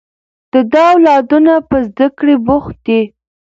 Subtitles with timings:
[0.53, 3.01] د ده اولادونه په زده کړې بوخت دي